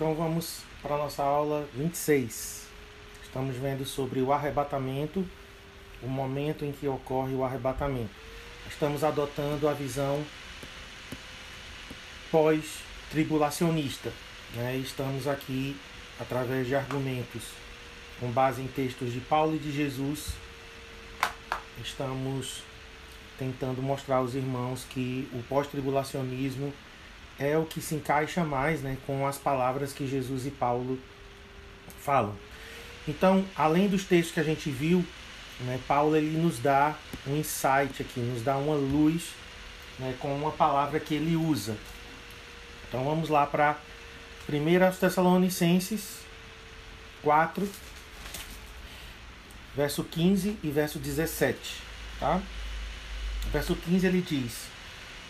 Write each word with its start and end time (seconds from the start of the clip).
Então 0.00 0.14
vamos 0.14 0.62
para 0.80 0.94
a 0.94 0.98
nossa 0.98 1.22
aula 1.22 1.68
26. 1.74 2.66
Estamos 3.22 3.54
vendo 3.56 3.84
sobre 3.84 4.22
o 4.22 4.32
arrebatamento, 4.32 5.28
o 6.02 6.08
momento 6.08 6.64
em 6.64 6.72
que 6.72 6.88
ocorre 6.88 7.34
o 7.34 7.44
arrebatamento. 7.44 8.08
Estamos 8.66 9.04
adotando 9.04 9.68
a 9.68 9.74
visão 9.74 10.24
pós-tribulacionista. 12.30 14.10
Né? 14.54 14.78
Estamos 14.78 15.28
aqui 15.28 15.76
através 16.18 16.66
de 16.66 16.74
argumentos 16.74 17.42
com 18.18 18.30
base 18.30 18.62
em 18.62 18.68
textos 18.68 19.12
de 19.12 19.20
Paulo 19.20 19.54
e 19.54 19.58
de 19.58 19.70
Jesus. 19.70 20.28
Estamos 21.84 22.62
tentando 23.38 23.82
mostrar 23.82 24.16
aos 24.16 24.34
irmãos 24.34 24.82
que 24.88 25.28
o 25.34 25.42
pós-tribulacionismo 25.42 26.72
é 27.40 27.56
o 27.56 27.64
que 27.64 27.80
se 27.80 27.94
encaixa 27.94 28.44
mais 28.44 28.82
né, 28.82 28.98
com 29.06 29.26
as 29.26 29.38
palavras 29.38 29.94
que 29.94 30.06
Jesus 30.06 30.46
e 30.46 30.50
Paulo 30.50 30.98
falam. 32.02 32.36
Então, 33.08 33.44
além 33.56 33.88
dos 33.88 34.04
textos 34.04 34.34
que 34.34 34.40
a 34.40 34.44
gente 34.44 34.70
viu, 34.70 35.02
né, 35.60 35.80
Paulo 35.88 36.14
ele 36.14 36.36
nos 36.36 36.58
dá 36.58 36.94
um 37.26 37.34
insight 37.34 38.02
aqui, 38.02 38.20
nos 38.20 38.42
dá 38.42 38.58
uma 38.58 38.74
luz 38.74 39.30
né, 39.98 40.14
com 40.20 40.34
uma 40.36 40.50
palavra 40.50 41.00
que 41.00 41.14
ele 41.14 41.34
usa. 41.34 41.76
Então 42.86 43.04
vamos 43.04 43.30
lá 43.30 43.46
para 43.46 43.78
1 44.46 44.98
Tessalonicenses 44.98 46.18
4, 47.22 47.66
verso 49.74 50.04
15 50.04 50.58
e 50.62 50.70
verso 50.70 50.98
17. 50.98 51.58
Tá? 52.18 52.40
Verso 53.50 53.74
15 53.74 54.06
ele 54.06 54.20
diz: 54.20 54.66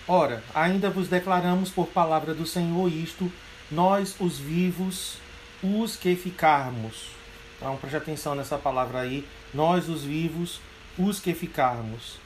Ora, 0.08 0.42
ainda 0.54 0.90
vos 0.90 1.08
declaramos 1.08 1.70
por 1.70 1.88
palavra 1.88 2.34
do 2.34 2.46
Senhor 2.46 2.90
isto, 2.90 3.30
nós 3.70 4.16
os 4.18 4.38
vivos, 4.38 5.18
os 5.62 5.96
que 5.96 6.16
ficarmos. 6.16 7.10
Então 7.56 7.76
preste 7.76 7.96
atenção 7.96 8.34
nessa 8.34 8.58
palavra 8.58 9.00
aí, 9.00 9.26
nós 9.52 9.88
os 9.88 10.02
vivos, 10.02 10.60
os 10.98 11.20
que 11.20 11.34
ficarmos. 11.34 12.18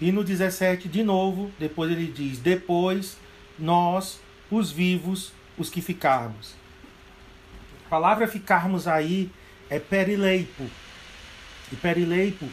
E 0.00 0.10
no 0.10 0.24
17, 0.24 0.88
de 0.88 1.02
novo, 1.02 1.52
depois 1.58 1.90
ele 1.90 2.06
diz: 2.06 2.38
depois 2.38 3.16
nós, 3.58 4.20
os 4.50 4.70
vivos, 4.70 5.32
os 5.56 5.70
que 5.70 5.80
ficarmos. 5.80 6.54
A 7.86 7.88
palavra 7.88 8.26
ficarmos 8.26 8.88
aí 8.88 9.30
é 9.70 9.78
perileipo. 9.78 10.64
E 11.70 11.76
perileipo, 11.76 12.48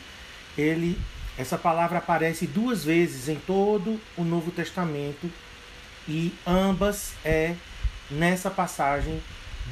ele 0.58 1.00
essa 1.38 1.58
palavra 1.58 2.00
aparece 2.00 2.46
duas 2.46 2.84
vezes 2.84 3.30
em 3.30 3.36
todo 3.36 4.00
o 4.18 4.24
Novo 4.24 4.52
Testamento 4.52 5.32
e 6.08 6.34
ambas 6.46 7.14
é 7.24 7.56
nessa 8.10 8.50
passagem 8.50 9.22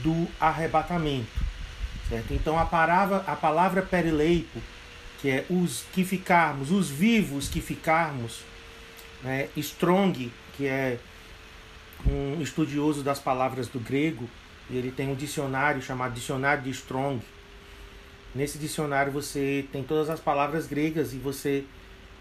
do 0.01 0.27
arrebatamento. 0.39 1.49
Certo? 2.07 2.33
Então 2.33 2.57
a 2.57 2.65
palavra, 2.65 3.17
a 3.27 3.35
palavra 3.35 3.81
perileipo, 3.81 4.59
que 5.21 5.29
é 5.29 5.45
os 5.49 5.83
que 5.93 6.03
ficarmos, 6.03 6.71
os 6.71 6.89
vivos 6.89 7.47
que 7.49 7.61
ficarmos, 7.61 8.41
né? 9.21 9.49
Strong, 9.55 10.31
que 10.55 10.65
é 10.65 10.97
um 12.05 12.41
estudioso 12.41 13.03
das 13.03 13.19
palavras 13.19 13.67
do 13.67 13.79
grego, 13.79 14.29
e 14.69 14.77
ele 14.77 14.91
tem 14.91 15.09
um 15.09 15.15
dicionário 15.15 15.81
chamado 15.81 16.13
Dicionário 16.13 16.63
de 16.63 16.69
Strong, 16.69 17.21
Nesse 18.33 18.57
dicionário 18.57 19.11
você 19.11 19.65
tem 19.71 19.83
todas 19.83 20.09
as 20.09 20.19
palavras 20.19 20.67
gregas 20.67 21.13
e 21.13 21.17
você 21.17 21.65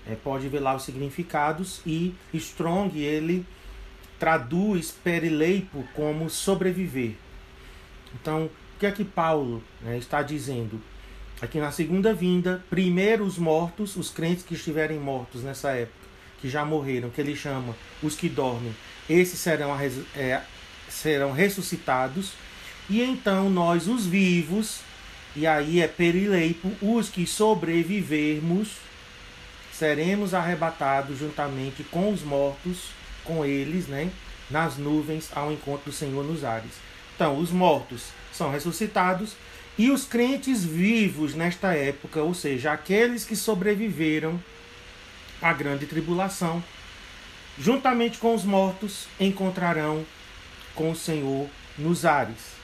é, 0.07 0.15
pode 0.15 0.49
ver 0.49 0.61
lá 0.61 0.75
os 0.75 0.85
significados. 0.85 1.81
E 1.87 2.15
Strong 2.33 2.99
ele 2.99 3.47
traduz 4.19 4.91
perileipo 4.91 5.85
como 5.95 6.29
sobreviver. 6.29 7.15
Então, 8.15 8.47
o 8.47 8.79
que 8.79 8.87
é 8.87 8.91
que 8.91 9.05
Paulo 9.05 9.63
né, 9.83 9.99
está 9.99 10.23
dizendo? 10.23 10.81
Aqui 11.41 11.61
na 11.61 11.71
segunda 11.71 12.13
vinda, 12.13 12.65
primeiro 12.69 13.25
os 13.25 13.39
mortos, 13.39 13.97
os 13.97 14.11
crentes 14.11 14.45
que 14.45 14.55
estiverem 14.55 14.99
mortos 14.99 15.43
nessa 15.43 15.71
época, 15.71 16.09
que 16.41 16.49
já 16.49 16.65
morreram, 16.65 17.11
que 17.11 17.21
ele 17.21 17.37
chama 17.37 17.77
os 18.03 18.17
que 18.17 18.29
dormem, 18.29 18.75
esses 19.09 19.39
serão, 19.39 19.77
é, 20.17 20.43
serão 20.89 21.33
ressuscitados. 21.33 22.33
E 22.91 23.03
então 23.03 23.49
nós, 23.51 23.87
os 23.87 24.07
vivos, 24.07 24.81
e 25.39 25.47
aí 25.47 25.81
é 25.81 25.87
perileipo, 25.87 26.73
os 26.83 27.09
que 27.09 27.25
sobrevivermos, 27.25 28.79
seremos 29.73 30.35
arrebatados 30.35 31.17
juntamente 31.17 31.85
com 31.85 32.13
os 32.13 32.23
mortos, 32.23 32.89
com 33.23 33.45
eles, 33.45 33.87
né, 33.87 34.11
nas 34.51 34.77
nuvens 34.77 35.31
ao 35.33 35.53
encontro 35.53 35.93
do 35.93 35.97
Senhor 35.97 36.25
nos 36.25 36.43
ares. 36.43 36.73
Então, 37.15 37.39
os 37.39 37.53
mortos 37.53 38.07
são 38.33 38.51
ressuscitados 38.51 39.37
e 39.79 39.93
os 39.93 40.05
crentes 40.05 40.65
vivos 40.65 41.37
nesta 41.37 41.73
época, 41.73 42.21
ou 42.21 42.35
seja, 42.35 42.73
aqueles 42.73 43.25
que 43.25 43.37
sobreviveram 43.37 44.43
à 45.41 45.53
grande 45.53 45.87
tribulação, 45.87 46.61
juntamente 47.57 48.19
com 48.19 48.35
os 48.35 48.45
mortos, 48.45 49.07
encontrarão 49.21 50.05
com 50.75 50.91
o 50.91 50.97
Senhor 50.97 51.49
nos 51.79 52.05
ares. 52.05 52.59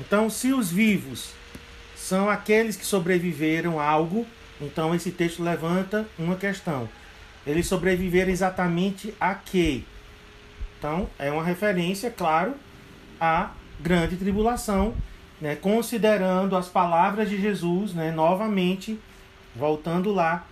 Então, 0.00 0.28
se 0.28 0.52
os 0.52 0.68
vivos 0.68 1.30
são 2.06 2.30
aqueles 2.30 2.76
que 2.76 2.86
sobreviveram 2.86 3.80
a 3.80 3.84
algo. 3.84 4.24
Então 4.60 4.94
esse 4.94 5.10
texto 5.10 5.42
levanta 5.42 6.06
uma 6.16 6.36
questão. 6.36 6.88
Eles 7.44 7.66
sobreviveram 7.66 8.30
exatamente 8.30 9.12
a 9.20 9.34
quê? 9.34 9.82
Então 10.78 11.08
é 11.18 11.30
uma 11.32 11.42
referência, 11.42 12.08
claro, 12.08 12.54
à 13.20 13.50
grande 13.80 14.16
tribulação, 14.16 14.94
né, 15.40 15.56
considerando 15.56 16.56
as 16.56 16.68
palavras 16.68 17.28
de 17.28 17.40
Jesus, 17.40 17.92
né, 17.92 18.12
novamente, 18.12 18.98
voltando 19.54 20.12
lá 20.12 20.46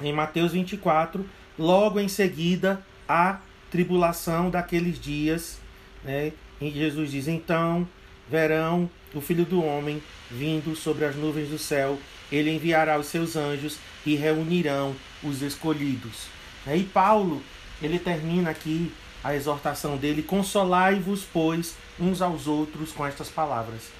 em 0.00 0.12
Mateus 0.12 0.52
24, 0.52 1.28
logo 1.58 1.98
em 1.98 2.08
seguida 2.08 2.80
a 3.08 3.40
tribulação 3.68 4.48
daqueles 4.48 4.98
dias, 4.98 5.60
né, 6.04 6.32
em 6.60 6.70
Jesus 6.70 7.10
diz: 7.10 7.26
Então 7.26 7.86
verão 8.30 8.88
o 9.14 9.20
Filho 9.20 9.44
do 9.44 9.62
Homem 9.62 10.02
vindo 10.30 10.74
sobre 10.76 11.04
as 11.04 11.16
nuvens 11.16 11.48
do 11.48 11.58
céu. 11.58 11.98
Ele 12.30 12.50
enviará 12.50 12.98
os 12.98 13.06
seus 13.06 13.36
anjos 13.36 13.78
e 14.04 14.14
reunirão 14.14 14.94
os 15.22 15.42
escolhidos. 15.42 16.26
E 16.66 16.82
Paulo, 16.82 17.42
ele 17.80 17.98
termina 17.98 18.50
aqui 18.50 18.92
a 19.22 19.34
exortação 19.34 19.96
dele: 19.96 20.22
Consolai-vos, 20.22 21.24
pois, 21.32 21.74
uns 21.98 22.20
aos 22.20 22.46
outros 22.46 22.92
com 22.92 23.06
estas 23.06 23.28
palavras. 23.28 23.90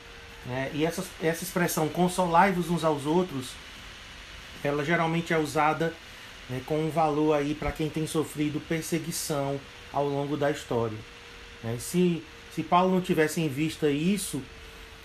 Né? 0.46 0.70
E 0.74 0.84
essa, 0.84 1.04
essa 1.22 1.44
expressão, 1.44 1.88
consolai-vos 1.88 2.70
uns 2.70 2.84
aos 2.84 3.06
outros, 3.06 3.50
ela 4.62 4.84
geralmente 4.84 5.32
é 5.32 5.38
usada 5.38 5.92
né, 6.48 6.60
com 6.66 6.78
um 6.84 6.90
valor 6.90 7.34
aí 7.34 7.54
para 7.54 7.72
quem 7.72 7.88
tem 7.88 8.06
sofrido 8.06 8.60
perseguição 8.60 9.60
ao 9.92 10.06
longo 10.06 10.36
da 10.36 10.50
história. 10.50 10.98
Né? 11.62 11.76
Se, 11.78 12.22
se 12.54 12.62
Paulo 12.62 12.94
não 12.94 13.00
tivesse 13.00 13.40
em 13.40 13.48
vista 13.48 13.90
isso, 13.90 14.42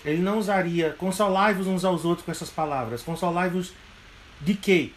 ele 0.04 0.20
não 0.20 0.38
usaria 0.38 0.90
consolai-vos 0.90 1.66
uns 1.66 1.84
aos 1.84 2.04
outros 2.04 2.24
com 2.24 2.30
essas 2.30 2.50
palavras. 2.50 3.02
Consolai-vos 3.02 3.72
de 4.40 4.54
quê? 4.54 4.92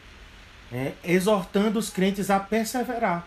É, 0.72 0.94
exortando 1.04 1.80
os 1.80 1.90
crentes 1.90 2.30
a 2.30 2.40
perseverar. 2.40 3.26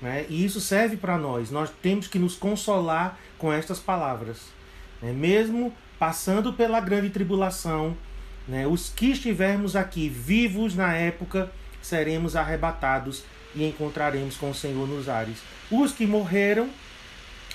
Né? 0.00 0.24
E 0.28 0.44
isso 0.44 0.60
serve 0.60 0.96
para 0.96 1.18
nós. 1.18 1.50
Nós 1.50 1.70
temos 1.82 2.06
que 2.06 2.18
nos 2.18 2.34
consolar 2.34 3.18
com 3.38 3.52
estas 3.52 3.78
palavras. 3.78 4.48
Né? 5.02 5.12
Mesmo 5.12 5.72
passando 5.98 6.52
pela 6.52 6.80
grande 6.80 7.10
tribulação, 7.10 7.96
né? 8.48 8.66
os 8.66 8.88
que 8.88 9.12
estivermos 9.12 9.76
aqui 9.76 10.08
vivos 10.08 10.74
na 10.74 10.94
época, 10.94 11.52
seremos 11.82 12.36
arrebatados 12.36 13.22
e 13.54 13.64
encontraremos 13.64 14.36
com 14.36 14.50
o 14.50 14.54
Senhor 14.54 14.88
nos 14.88 15.08
ares. 15.08 15.38
Os 15.70 15.92
que 15.92 16.06
morreram 16.06 16.70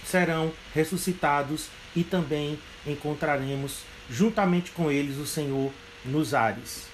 serão 0.05 0.51
ressuscitados 0.73 1.69
e 1.95 2.03
também 2.03 2.59
encontraremos 2.85 3.83
juntamente 4.09 4.71
com 4.71 4.91
eles 4.91 5.17
o 5.17 5.25
Senhor 5.25 5.71
nos 6.05 6.33
ares. 6.33 6.87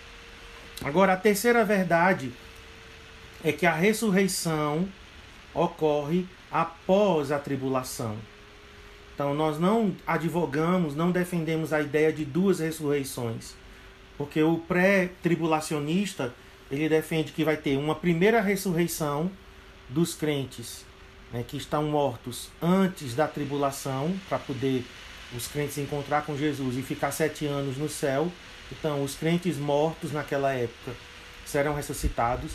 Agora, 0.84 1.14
a 1.14 1.18
terceira 1.18 1.64
verdade 1.64 2.32
é 3.44 3.52
que 3.52 3.66
a 3.66 3.74
ressurreição 3.74 4.88
ocorre 5.54 6.26
após 6.52 7.32
a 7.32 7.40
tribulação. 7.40 8.18
Então, 9.14 9.34
nós 9.34 9.58
não 9.58 9.96
advogamos, 10.06 10.96
não 10.96 11.12
defendemos 11.12 11.72
a 11.72 11.82
ideia 11.82 12.12
de 12.12 12.26
duas 12.26 12.60
ressurreições, 12.60 13.56
porque 14.18 14.44
o 14.44 14.58
pré-tribulacionista 14.58 16.34
ele 16.70 16.90
defende 16.90 17.32
que 17.32 17.46
vai 17.46 17.56
ter 17.56 17.78
uma 17.78 17.96
primeira 17.96 18.42
ressurreição 18.42 19.32
dos 19.88 20.14
crentes 20.16 20.84
né, 21.32 21.44
que 21.48 21.58
estão 21.58 21.84
mortos 21.84 22.50
antes 22.62 23.16
da 23.16 23.28
tribulação 23.28 24.14
para 24.30 24.40
poder 24.40 24.86
os 25.36 25.48
crentes 25.48 25.78
encontrar 25.78 26.24
com 26.26 26.38
Jesus 26.38 26.78
e 26.78 26.82
ficar 26.82 27.12
sete 27.12 27.46
anos 27.46 27.78
no 27.78 27.90
céu. 27.90 28.32
Então, 28.72 29.04
os 29.04 29.16
crentes 29.16 29.58
mortos 29.58 30.12
naquela 30.12 30.54
época 30.54 30.94
serão 31.46 31.76
ressuscitados. 31.76 32.52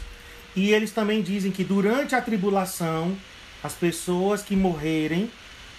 E 0.56 0.72
eles 0.72 0.90
também 0.90 1.22
dizem 1.22 1.52
que 1.52 1.62
durante 1.62 2.14
a 2.14 2.20
tribulação, 2.20 3.16
as 3.62 3.74
pessoas 3.74 4.42
que 4.42 4.56
morrerem 4.56 5.30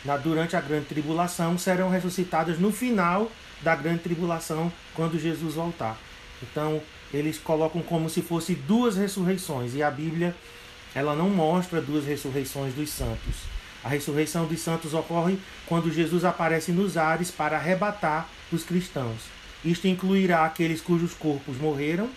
na, 0.05 0.15
durante 0.17 0.55
a 0.55 0.61
grande 0.61 0.85
tribulação 0.85 1.57
serão 1.57 1.89
ressuscitadas 1.89 2.59
no 2.59 2.71
final 2.71 3.31
da 3.61 3.75
grande 3.75 3.99
tribulação, 3.99 4.71
quando 4.95 5.19
Jesus 5.19 5.55
voltar. 5.55 5.97
Então, 6.41 6.81
eles 7.13 7.37
colocam 7.37 7.81
como 7.81 8.09
se 8.09 8.21
fosse 8.21 8.55
duas 8.55 8.97
ressurreições, 8.97 9.75
e 9.75 9.83
a 9.83 9.91
Bíblia 9.91 10.35
ela 10.93 11.15
não 11.15 11.29
mostra 11.29 11.81
duas 11.81 12.05
ressurreições 12.05 12.73
dos 12.73 12.89
santos. 12.89 13.35
A 13.83 13.89
ressurreição 13.89 14.45
dos 14.45 14.59
santos 14.59 14.93
ocorre 14.93 15.37
quando 15.65 15.91
Jesus 15.91 16.23
aparece 16.23 16.71
nos 16.71 16.97
ares 16.97 17.31
para 17.31 17.57
arrebatar 17.57 18.29
os 18.51 18.63
cristãos. 18.63 19.21
Isto 19.63 19.87
incluirá 19.87 20.45
aqueles 20.45 20.81
cujos 20.81 21.13
corpos 21.13 21.57
morreram 21.57 22.09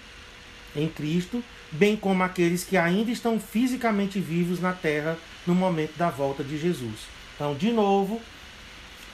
em 0.76 0.88
Cristo, 0.88 1.42
bem 1.70 1.96
como 1.96 2.22
aqueles 2.22 2.64
que 2.64 2.76
ainda 2.76 3.10
estão 3.10 3.38
fisicamente 3.38 4.18
vivos 4.18 4.60
na 4.60 4.72
terra 4.72 5.16
no 5.46 5.54
momento 5.54 5.96
da 5.96 6.10
volta 6.10 6.42
de 6.42 6.58
Jesus. 6.58 7.00
Então, 7.34 7.54
de 7.54 7.70
novo, 7.70 8.20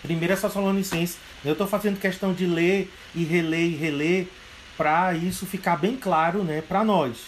1 0.08 0.18
Tessalonicenses, 0.18 1.18
eu 1.44 1.52
estou 1.52 1.66
fazendo 1.66 2.00
questão 2.00 2.32
de 2.32 2.46
ler 2.46 2.90
e 3.14 3.24
reler 3.24 3.70
e 3.70 3.76
reler 3.76 4.28
para 4.76 5.14
isso 5.14 5.44
ficar 5.44 5.76
bem 5.76 5.96
claro 5.96 6.42
né, 6.42 6.62
para 6.62 6.84
nós. 6.84 7.18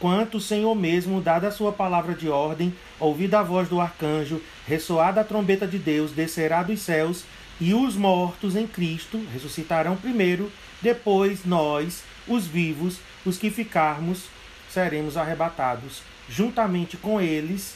Porquanto 0.00 0.38
o 0.38 0.40
Senhor 0.40 0.74
mesmo, 0.74 1.20
dada 1.20 1.48
a 1.48 1.52
sua 1.52 1.72
palavra 1.72 2.14
de 2.14 2.26
ordem, 2.26 2.74
ouvida 2.98 3.38
a 3.38 3.42
voz 3.42 3.68
do 3.68 3.78
arcanjo, 3.78 4.40
ressoada 4.66 5.20
a 5.20 5.24
trombeta 5.24 5.66
de 5.66 5.78
Deus, 5.78 6.10
descerá 6.10 6.62
dos 6.62 6.80
céus, 6.80 7.24
e 7.60 7.74
os 7.74 7.96
mortos 7.96 8.56
em 8.56 8.66
Cristo 8.66 9.22
ressuscitarão 9.30 9.96
primeiro, 9.96 10.50
depois 10.80 11.44
nós, 11.44 12.02
os 12.26 12.46
vivos, 12.46 12.98
os 13.26 13.36
que 13.36 13.50
ficarmos, 13.50 14.22
seremos 14.70 15.18
arrebatados 15.18 16.00
juntamente 16.30 16.96
com 16.96 17.20
eles 17.20 17.74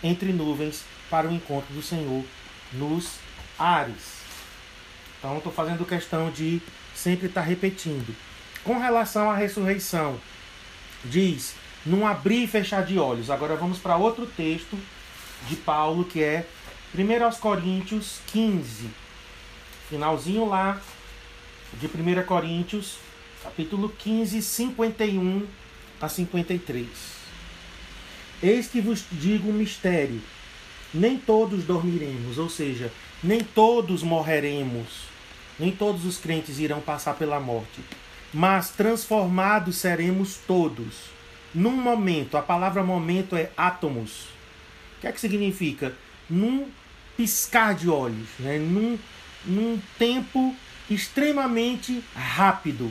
entre 0.00 0.32
nuvens 0.32 0.84
para 1.10 1.26
o 1.26 1.32
encontro 1.32 1.74
do 1.74 1.82
Senhor 1.82 2.24
nos 2.72 3.18
ares. 3.58 4.22
Então, 5.18 5.38
estou 5.38 5.52
fazendo 5.52 5.84
questão 5.84 6.30
de 6.30 6.62
sempre 6.94 7.26
estar 7.26 7.40
tá 7.40 7.46
repetindo. 7.48 8.14
Com 8.62 8.78
relação 8.78 9.28
à 9.28 9.34
ressurreição, 9.34 10.20
diz: 11.04 11.63
não 11.84 12.06
abrir 12.06 12.44
e 12.44 12.46
fechar 12.46 12.84
de 12.84 12.98
olhos. 12.98 13.30
Agora 13.30 13.56
vamos 13.56 13.78
para 13.78 13.96
outro 13.96 14.26
texto 14.26 14.78
de 15.48 15.56
Paulo, 15.56 16.04
que 16.04 16.22
é 16.22 16.46
1 16.94 17.40
Coríntios 17.40 18.20
15. 18.28 18.88
Finalzinho 19.88 20.46
lá 20.46 20.80
de 21.74 21.86
1 21.86 22.24
Coríntios, 22.24 22.96
capítulo 23.42 23.88
15, 23.88 24.40
51 24.40 25.46
a 26.00 26.08
53. 26.08 26.86
Eis 28.42 28.68
que 28.68 28.80
vos 28.80 29.04
digo 29.10 29.50
um 29.50 29.52
mistério: 29.52 30.20
nem 30.92 31.18
todos 31.18 31.64
dormiremos, 31.64 32.38
ou 32.38 32.48
seja, 32.48 32.92
nem 33.22 33.42
todos 33.42 34.02
morreremos, 34.02 34.86
nem 35.58 35.70
todos 35.70 36.04
os 36.04 36.16
crentes 36.18 36.58
irão 36.58 36.80
passar 36.80 37.14
pela 37.14 37.40
morte, 37.40 37.80
mas 38.32 38.70
transformados 38.70 39.76
seremos 39.76 40.38
todos. 40.46 41.13
Num 41.54 41.76
momento, 41.76 42.36
a 42.36 42.42
palavra 42.42 42.82
momento 42.82 43.36
é 43.36 43.50
átomos. 43.56 44.26
O 44.96 45.00
que 45.00 45.06
é 45.06 45.12
que 45.12 45.20
significa? 45.20 45.94
Num 46.28 46.68
piscar 47.16 47.74
de 47.74 47.88
olhos, 47.88 48.28
né? 48.40 48.58
num, 48.58 48.98
num 49.44 49.80
tempo 49.98 50.54
extremamente 50.90 52.02
rápido, 52.14 52.90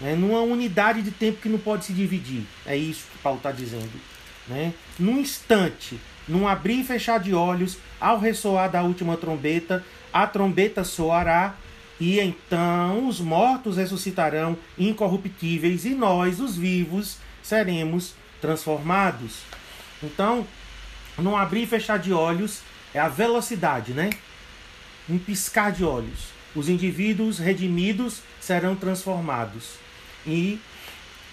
né? 0.00 0.14
numa 0.14 0.40
unidade 0.40 1.02
de 1.02 1.10
tempo 1.10 1.40
que 1.42 1.48
não 1.48 1.58
pode 1.58 1.84
se 1.84 1.92
dividir. 1.92 2.44
É 2.64 2.76
isso 2.76 3.04
que 3.12 3.18
Paulo 3.18 3.38
está 3.38 3.52
dizendo. 3.52 3.92
Né? 4.48 4.72
Num 4.98 5.18
instante, 5.18 6.00
num 6.26 6.48
abrir 6.48 6.80
e 6.80 6.84
fechar 6.84 7.20
de 7.20 7.34
olhos, 7.34 7.76
ao 8.00 8.18
ressoar 8.18 8.70
da 8.70 8.82
última 8.82 9.16
trombeta, 9.16 9.84
a 10.12 10.26
trombeta 10.26 10.82
soará, 10.82 11.56
e 12.00 12.18
então 12.18 13.06
os 13.06 13.20
mortos 13.20 13.76
ressuscitarão 13.76 14.56
incorruptíveis, 14.78 15.84
e 15.84 15.90
nós, 15.90 16.40
os 16.40 16.56
vivos, 16.56 17.18
seremos 17.42 18.14
transformados. 18.40 19.40
Então, 20.02 20.46
num 21.18 21.36
abrir 21.36 21.62
e 21.62 21.66
fechar 21.66 21.98
de 21.98 22.12
olhos 22.12 22.60
é 22.94 22.98
a 22.98 23.08
velocidade, 23.08 23.92
né? 23.92 24.10
Um 25.08 25.18
piscar 25.18 25.72
de 25.72 25.84
olhos. 25.84 26.32
Os 26.54 26.68
indivíduos 26.68 27.38
redimidos 27.38 28.20
serão 28.40 28.76
transformados. 28.76 29.74
E 30.26 30.60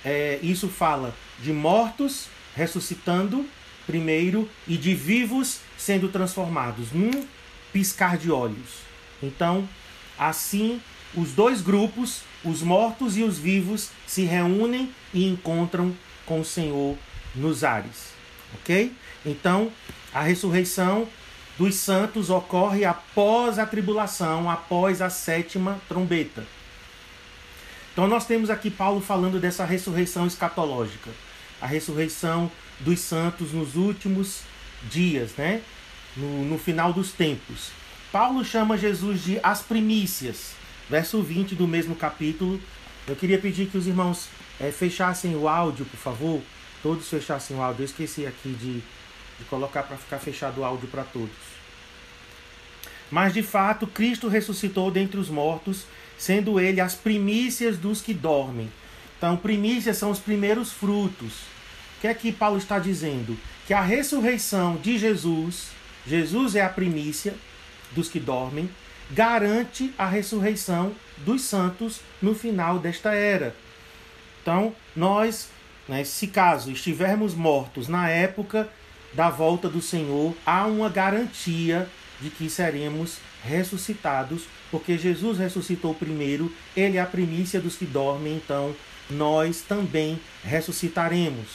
é, 0.04 0.40
isso 0.42 0.68
fala 0.68 1.14
de 1.40 1.52
mortos 1.52 2.28
ressuscitando 2.56 3.46
primeiro 3.86 4.50
e 4.68 4.78
de 4.78 4.94
vivos 4.94 5.62
sendo 5.78 6.10
transformados 6.10 6.92
num 6.92 7.26
piscar 7.74 8.18
de 8.18 8.32
olhos. 8.32 8.84
Então, 9.22 9.68
assim, 10.18 10.82
os 11.16 11.32
dois 11.32 11.62
grupos, 11.62 12.22
os 12.44 12.62
mortos 12.62 13.18
e 13.18 13.24
os 13.24 13.38
vivos, 13.38 13.90
se 14.06 14.24
reúnem 14.24 14.92
e 15.14 15.26
encontram 15.28 15.96
com 16.26 16.42
o 16.42 16.46
Senhor 16.46 16.98
nos 17.36 17.64
ares. 17.64 18.14
Ok? 18.56 18.94
Então, 19.26 19.72
a 20.14 20.22
ressurreição 20.22 21.08
dos 21.58 21.76
santos 21.76 22.30
ocorre 22.30 22.86
após 22.86 23.60
a 23.60 23.66
tribulação, 23.66 24.50
após 24.50 25.02
a 25.02 25.10
sétima 25.10 25.80
trombeta. 25.90 26.46
Então 27.92 28.08
nós 28.08 28.26
temos 28.26 28.50
aqui 28.50 28.72
Paulo 28.72 29.02
falando 29.02 29.42
dessa 29.42 29.66
ressurreição 29.66 30.26
escatológica, 30.26 31.12
a 31.60 31.68
ressurreição 31.68 32.50
dos 32.80 33.02
santos 33.02 33.52
nos 33.52 33.76
últimos 33.76 34.44
dias, 34.90 35.32
né? 35.38 35.62
No, 36.16 36.46
no 36.46 36.58
final 36.58 36.94
dos 36.94 37.12
tempos. 37.12 37.72
Paulo 38.10 38.44
chama 38.46 38.78
Jesus 38.78 39.22
de 39.22 39.40
as 39.44 39.62
primícias, 39.62 40.54
verso 40.90 41.22
20 41.22 41.56
do 41.56 41.68
mesmo 41.68 41.96
capítulo. 41.96 42.60
Eu 43.08 43.16
queria 43.16 43.38
pedir 43.38 43.68
que 43.68 43.78
os 43.78 43.88
irmãos 43.88 44.28
é, 44.60 44.72
fechassem 44.72 45.36
o 45.36 45.48
áudio, 45.48 45.86
por 45.86 45.98
favor. 45.98 46.42
Todos 46.82 47.08
fechassem 47.08 47.58
o 47.58 47.62
áudio. 47.62 47.84
Eu 47.84 47.86
esqueci 47.86 48.26
aqui 48.26 48.50
de, 48.50 48.82
de 49.38 49.46
colocar 49.50 49.84
para 49.84 49.98
ficar 49.98 50.20
fechado 50.20 50.62
o 50.62 50.66
áudio 50.66 50.88
para 50.88 51.04
todos. 51.04 51.30
Mas 53.12 53.34
de 53.34 53.42
fato, 53.42 53.88
Cristo 53.88 54.28
ressuscitou 54.28 54.92
dentre 54.92 55.20
os 55.20 55.30
mortos 55.30 55.86
sendo 56.20 56.60
ele 56.60 56.82
as 56.82 56.94
primícias 56.94 57.78
dos 57.78 58.02
que 58.02 58.14
dormem. 58.14 58.70
Então, 59.18 59.38
primícias 59.38 59.98
são 59.98 60.12
os 60.12 60.20
primeiros 60.20 60.72
frutos. 60.72 61.34
O 61.98 62.02
que 62.02 62.08
é 62.08 62.14
que 62.14 62.32
Paulo 62.32 62.58
está 62.58 62.78
dizendo? 62.78 63.38
Que 63.66 63.74
a 63.74 63.82
ressurreição 63.82 64.76
de 64.76 64.98
Jesus, 64.98 65.70
Jesus 66.06 66.56
é 66.56 66.62
a 66.62 66.70
primícia 66.70 67.34
dos 67.94 68.10
que 68.10 68.20
dormem, 68.20 68.70
garante 69.12 69.94
a 69.98 70.08
ressurreição 70.08 70.94
dos 71.18 71.42
santos 71.42 72.02
no 72.22 72.36
final 72.36 72.80
desta 72.80 73.14
era. 73.14 73.56
Então, 74.42 74.74
nós, 74.96 75.50
né, 75.88 76.04
se 76.04 76.28
caso 76.28 76.72
estivermos 76.72 77.34
mortos 77.34 77.88
na 77.88 78.10
época 78.10 78.70
da 79.14 79.30
volta 79.30 79.68
do 79.68 79.82
Senhor, 79.82 80.36
há 80.46 80.66
uma 80.66 80.90
garantia 80.90 81.90
de 82.22 82.30
que 82.30 82.50
seremos 82.50 83.18
ressuscitados, 83.44 84.44
porque 84.70 84.98
Jesus 84.98 85.40
ressuscitou 85.40 85.94
primeiro, 85.94 86.54
ele 86.76 86.98
é 86.98 87.02
a 87.02 87.06
primícia 87.06 87.60
dos 87.60 87.76
que 87.76 87.86
dormem, 87.86 88.36
então 88.36 88.76
nós 89.10 89.62
também 89.62 90.20
ressuscitaremos. 90.44 91.48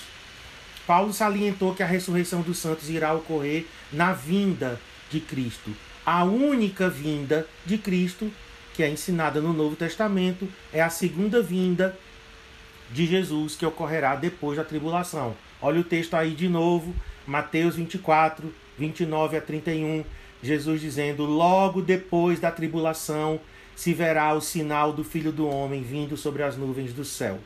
Paulo 0.87 1.13
salientou 1.13 1.75
que 1.75 1.83
a 1.83 1.87
ressurreição 1.87 2.43
dos 2.43 2.59
santos 2.59 2.91
irá 2.91 3.13
ocorrer 3.13 3.67
na 3.93 4.13
vinda 4.13 4.81
de 5.11 5.21
Cristo. 5.21 5.75
A 6.07 6.23
única 6.23 6.91
vinda 6.91 7.47
de 7.65 7.79
Cristo, 7.79 8.31
que 8.75 8.83
é 8.83 8.91
ensinada 8.91 9.41
no 9.41 9.55
Novo 9.55 9.75
Testamento, 9.75 10.47
é 10.71 10.83
a 10.83 10.91
segunda 10.91 11.41
vinda 11.41 11.99
de 12.91 13.07
Jesus, 13.07 13.57
que 13.57 13.65
ocorrerá 13.65 14.15
depois 14.15 14.59
da 14.59 14.65
tribulação. 14.65 15.35
Olha 15.63 15.81
o 15.81 15.85
texto 15.85 16.15
aí 16.15 16.33
de 16.33 16.47
novo, 16.47 16.95
Mateus 17.27 17.77
24, 17.77 18.53
29 18.79 19.39
a 19.39 19.41
31. 19.41 20.05
Jesus 20.43 20.83
dizendo: 20.83 21.25
Logo 21.25 21.81
depois 21.81 22.39
da 22.39 22.51
tribulação 22.51 23.41
se 23.75 23.95
verá 23.95 24.35
o 24.35 24.43
sinal 24.43 24.93
do 24.93 25.03
Filho 25.03 25.33
do 25.33 25.49
Homem 25.49 25.83
vindo 25.83 26.19
sobre 26.19 26.43
as 26.43 26.55
nuvens 26.55 26.93
do 26.93 27.05
céu. 27.05 27.39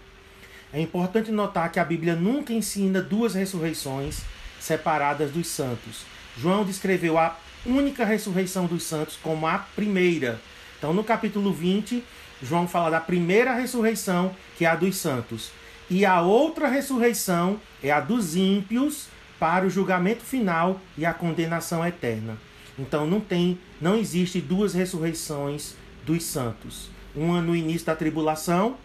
É 0.72 0.80
importante 0.80 1.30
notar 1.30 1.70
que 1.70 1.78
a 1.78 1.84
Bíblia 1.84 2.16
nunca 2.16 2.52
ensina 2.52 3.00
duas 3.00 3.34
ressurreições 3.34 4.22
separadas 4.60 5.30
dos 5.30 5.46
santos. 5.46 6.02
João 6.36 6.64
descreveu 6.64 7.16
a 7.16 7.38
única 7.66 8.04
ressurreição 8.04 8.66
dos 8.66 8.82
santos 8.82 9.18
como 9.22 9.46
a 9.46 9.58
primeira. 9.58 10.40
Então, 10.78 10.92
no 10.92 11.02
capítulo 11.02 11.52
20, 11.52 12.04
João 12.42 12.68
fala 12.68 12.90
da 12.90 13.00
primeira 13.00 13.54
ressurreição, 13.54 14.34
que 14.56 14.64
é 14.64 14.68
a 14.68 14.76
dos 14.76 14.96
santos. 14.96 15.50
E 15.90 16.04
a 16.04 16.20
outra 16.20 16.68
ressurreição 16.68 17.60
é 17.82 17.90
a 17.90 18.00
dos 18.00 18.36
ímpios 18.36 19.06
para 19.38 19.66
o 19.66 19.70
julgamento 19.70 20.22
final 20.22 20.80
e 20.96 21.06
a 21.06 21.14
condenação 21.14 21.84
eterna. 21.86 22.36
Então 22.78 23.06
não 23.06 23.20
tem, 23.20 23.58
não 23.80 23.96
existe 23.96 24.40
duas 24.40 24.74
ressurreições 24.74 25.74
dos 26.04 26.24
santos. 26.24 26.90
Uma 27.14 27.40
no 27.40 27.56
início 27.56 27.86
da 27.86 27.96
tribulação, 27.96 28.76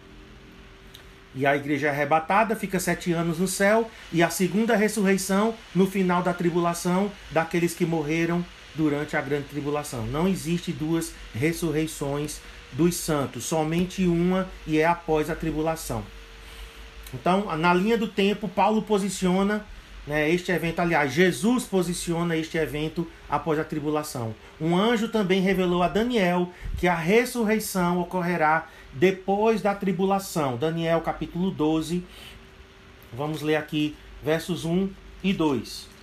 e 1.36 1.44
a 1.46 1.56
igreja 1.56 1.88
é 1.88 1.90
arrebatada, 1.90 2.54
fica 2.54 2.78
sete 2.78 3.12
anos 3.12 3.38
no 3.38 3.48
céu, 3.48 3.90
e 4.12 4.22
a 4.22 4.30
segunda 4.30 4.76
ressurreição 4.76 5.54
no 5.74 5.86
final 5.86 6.22
da 6.22 6.32
tribulação 6.32 7.10
daqueles 7.30 7.74
que 7.74 7.84
morreram 7.84 8.44
durante 8.74 9.16
a 9.16 9.20
grande 9.20 9.48
tribulação. 9.48 10.06
Não 10.06 10.26
existe 10.26 10.72
duas 10.72 11.12
ressurreições 11.34 12.40
dos 12.72 12.96
santos, 12.96 13.44
somente 13.44 14.06
uma 14.06 14.48
e 14.66 14.78
é 14.78 14.86
após 14.86 15.30
a 15.30 15.34
tribulação. 15.34 16.04
Então, 17.12 17.56
na 17.56 17.72
linha 17.72 17.96
do 17.96 18.08
tempo, 18.08 18.48
Paulo 18.48 18.82
posiciona 18.82 19.64
né, 20.06 20.28
este 20.30 20.52
evento, 20.52 20.80
aliás, 20.80 21.12
Jesus 21.12 21.64
posiciona 21.64 22.36
este 22.36 22.58
evento 22.58 23.06
após 23.28 23.58
a 23.58 23.64
tribulação. 23.64 24.34
Um 24.60 24.76
anjo 24.76 25.08
também 25.08 25.40
revelou 25.40 25.82
a 25.82 25.88
Daniel 25.88 26.50
que 26.78 26.86
a 26.86 26.94
ressurreição 26.94 28.00
ocorrerá 28.00 28.68
depois 28.92 29.62
da 29.62 29.74
tribulação. 29.74 30.56
Daniel 30.58 31.00
capítulo 31.00 31.50
12, 31.50 32.04
vamos 33.12 33.40
ler 33.40 33.56
aqui 33.56 33.96
versos 34.22 34.64
1 34.64 34.90
e 35.22 35.32
2. 35.32 35.93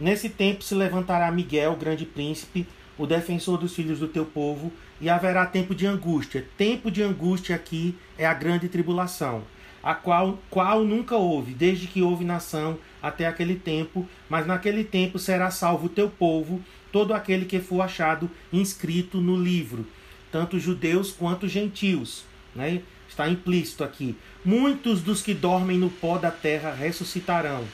Nesse 0.00 0.28
tempo 0.28 0.62
se 0.62 0.74
levantará 0.74 1.30
Miguel, 1.32 1.74
grande 1.74 2.06
príncipe, 2.06 2.66
o 2.96 3.06
defensor 3.06 3.58
dos 3.58 3.74
filhos 3.74 3.98
do 3.98 4.06
teu 4.06 4.24
povo, 4.24 4.72
e 5.00 5.08
haverá 5.08 5.44
tempo 5.46 5.74
de 5.74 5.86
angústia. 5.86 6.46
Tempo 6.56 6.90
de 6.90 7.02
angústia 7.02 7.56
aqui 7.56 7.96
é 8.16 8.24
a 8.26 8.34
grande 8.34 8.68
tribulação, 8.68 9.42
a 9.82 9.94
qual, 9.94 10.38
qual 10.50 10.84
nunca 10.84 11.16
houve, 11.16 11.52
desde 11.52 11.86
que 11.86 12.02
houve 12.02 12.24
nação 12.24 12.78
até 13.02 13.26
aquele 13.26 13.56
tempo, 13.56 14.08
mas 14.28 14.46
naquele 14.46 14.84
tempo 14.84 15.18
será 15.18 15.50
salvo 15.50 15.86
o 15.86 15.90
teu 15.90 16.08
povo, 16.08 16.60
todo 16.92 17.12
aquele 17.12 17.44
que 17.44 17.60
for 17.60 17.80
achado 17.80 18.30
inscrito 18.52 19.20
no 19.20 19.36
livro, 19.36 19.86
tanto 20.30 20.58
judeus 20.58 21.12
quanto 21.12 21.48
gentios. 21.48 22.24
Né? 22.54 22.82
Está 23.08 23.28
implícito 23.28 23.82
aqui. 23.82 24.16
Muitos 24.44 25.00
dos 25.00 25.22
que 25.22 25.34
dormem 25.34 25.78
no 25.78 25.90
pó 25.90 26.18
da 26.18 26.30
terra 26.30 26.72
ressuscitarão, 26.72 27.64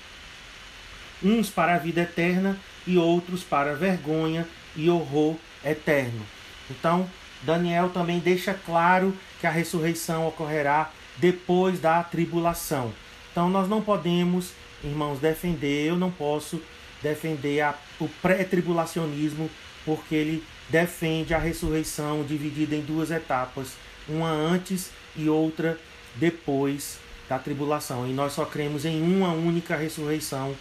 uns 1.25 1.49
para 1.49 1.75
a 1.75 1.79
vida 1.79 2.03
eterna 2.03 2.59
e 2.87 2.99
outros 2.99 3.43
para 3.43 3.75
vergonha 3.75 4.47
e 4.77 4.91
horror 4.91 5.37
eterno. 5.65 6.25
Então, 6.71 7.09
Daniel 7.43 7.91
também 7.91 8.19
deixa 8.19 8.55
claro 8.55 9.17
que 9.41 9.47
a 9.47 9.51
ressurreição 9.51 10.27
ocorrerá 10.27 10.91
depois 11.17 11.81
da 11.81 12.03
tribulação. 12.03 12.93
Então, 13.31 13.49
nós 13.49 13.69
não 13.69 13.81
podemos 13.81 14.53
irmãos, 14.87 15.19
defender, 15.19 15.89
eu 15.89 15.97
não 15.97 16.11
posso 16.11 16.61
defender 17.03 17.61
a, 17.61 17.75
o 18.01 18.09
pré-tribulacionismo, 18.09 19.51
porque 19.85 20.15
ele 20.15 20.45
defende 20.69 21.35
a 21.35 21.39
ressurreição 21.39 22.25
dividida 22.25 22.75
em 22.75 22.81
duas 22.81 23.11
etapas, 23.11 23.73
uma 24.09 24.31
antes 24.31 24.91
e 25.17 25.29
outra 25.29 25.79
depois 26.17 26.99
da 27.29 27.39
tribulação. 27.39 28.07
E 28.09 28.13
nós 28.13 28.33
só 28.33 28.45
cremos 28.45 28.85
em 28.85 29.03
uma 29.03 29.33
única 29.33 29.77
ressurreição 29.77 30.55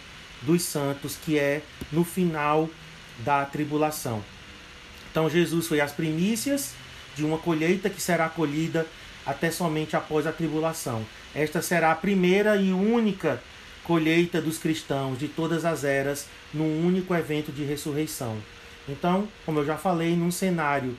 dos 0.46 0.62
santos, 0.62 1.16
que 1.16 1.38
é 1.38 1.62
no 1.90 2.04
final 2.04 2.68
da 3.18 3.44
tribulação. 3.44 4.22
Então 5.10 5.30
Jesus 5.30 5.66
foi 5.68 5.80
as 5.80 5.92
primícias 5.92 6.74
de 7.16 7.24
uma 7.24 7.38
colheita 7.38 7.88
que 7.88 8.00
será 8.00 8.28
colhida 8.28 8.86
até 9.24 9.50
somente 9.50 9.96
após 9.96 10.26
a 10.26 10.32
tribulação. 10.32 11.04
Esta 11.34 11.62
será 11.62 11.92
a 11.92 11.96
primeira 11.96 12.56
e 12.56 12.72
única 12.72 13.40
colheita 13.84 14.40
dos 14.40 14.58
cristãos 14.58 15.18
de 15.18 15.28
todas 15.28 15.64
as 15.64 15.84
eras 15.84 16.26
num 16.52 16.86
único 16.86 17.14
evento 17.14 17.52
de 17.52 17.64
ressurreição. 17.64 18.36
Então, 18.88 19.28
como 19.44 19.60
eu 19.60 19.66
já 19.66 19.76
falei, 19.76 20.14
num 20.16 20.30
cenário 20.30 20.96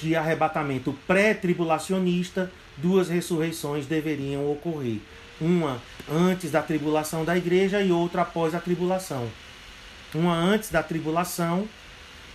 de 0.00 0.16
arrebatamento 0.16 0.96
pré-tribulacionista, 1.06 2.50
duas 2.76 3.08
ressurreições 3.08 3.86
deveriam 3.86 4.50
ocorrer. 4.50 4.98
Uma 5.40 5.80
antes 6.10 6.50
da 6.50 6.62
tribulação 6.62 7.24
da 7.24 7.36
igreja 7.36 7.82
e 7.82 7.90
outra 7.90 8.22
após 8.22 8.54
a 8.54 8.60
tribulação. 8.60 9.28
Uma 10.14 10.34
antes 10.34 10.70
da 10.70 10.82
tribulação 10.82 11.68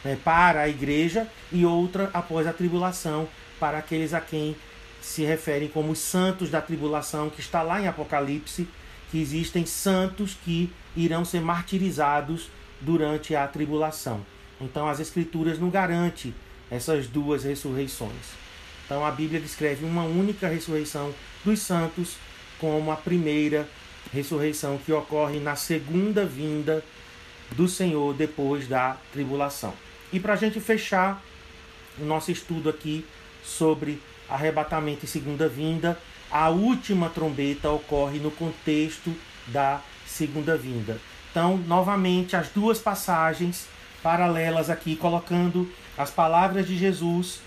né, 0.04 0.18
para 0.24 0.62
a 0.62 0.70
igreja 0.70 1.28
e 1.52 1.66
outra 1.66 2.10
após 2.14 2.48
a 2.48 2.54
tribulação 2.54 3.28
para 3.60 3.78
aqueles 3.78 4.14
a 4.14 4.22
quem 4.22 4.56
se 5.02 5.24
referem 5.24 5.68
como 5.68 5.92
os 5.92 6.00
santos 6.00 6.50
da 6.50 6.62
tribulação, 6.62 7.30
que 7.30 7.40
está 7.40 7.62
lá 7.62 7.82
em 7.82 7.88
Apocalipse 7.88 8.68
que 9.10 9.22
existem 9.22 9.66
santos 9.66 10.36
que 10.44 10.72
irão 10.96 11.24
ser 11.24 11.42
martirizados 11.42 12.50
durante 12.82 13.36
a 13.36 13.48
tribulação. 13.48 14.26
Então 14.60 14.88
as 14.88 15.00
escrituras 15.00 15.60
não 15.60 15.70
garantem 15.70 16.34
essas 16.70 17.08
duas 17.08 17.44
ressurreições. 17.44 18.36
Então 18.86 19.06
a 19.06 19.12
Bíblia 19.12 19.40
descreve 19.40 19.86
uma 19.86 20.04
única 20.04 20.48
ressurreição 20.48 21.14
dos 21.44 21.60
santos 21.60 22.16
como 22.60 22.92
a 22.92 22.96
primeira 22.96 23.68
ressurreição 24.14 24.78
que 24.78 24.92
ocorre 24.92 25.40
na 25.40 25.56
segunda 25.56 26.26
vinda 26.26 26.84
do 27.52 27.68
Senhor 27.68 28.14
depois 28.14 28.68
da 28.68 28.98
tribulação. 29.12 29.74
E 30.12 30.20
para 30.20 30.34
a 30.34 30.38
gente 30.38 30.60
fechar 30.60 31.22
o 32.00 32.06
nosso 32.06 32.32
estudo 32.32 32.70
aqui 32.70 33.06
sobre 33.44 34.02
arrebatamento 34.30 35.06
e 35.06 35.08
segunda 35.08 35.48
vinda, 35.48 35.98
a 36.30 36.50
última 36.50 37.10
trombeta 37.10 37.70
ocorre 37.72 38.20
no 38.20 38.32
contexto 38.32 39.16
da 39.48 39.82
segunda 40.06 40.58
vinda. 40.58 41.00
Então, 41.32 41.58
novamente, 41.58 42.36
as 42.36 42.50
duas 42.50 42.80
passagens 42.80 43.68
paralelas 44.04 44.70
aqui, 44.70 44.96
colocando 44.96 45.70
as 45.98 46.12
palavras 46.12 46.68
de 46.68 46.78
Jesus 46.78 47.42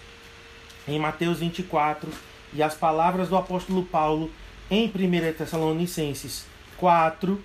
em 0.87 0.99
Mateus 0.99 1.39
24 1.39 2.11
e 2.53 2.63
as 2.63 2.75
palavras 2.75 3.29
do 3.29 3.37
apóstolo 3.37 3.85
Paulo 3.85 4.31
em 4.71 4.87
1 4.87 5.33
Tessalonicenses 5.37 6.47
4. 6.77 7.43